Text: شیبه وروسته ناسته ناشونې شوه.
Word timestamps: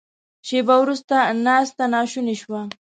شیبه 0.47 0.75
وروسته 0.83 1.15
ناسته 1.45 1.83
ناشونې 1.93 2.35
شوه. 2.41 2.61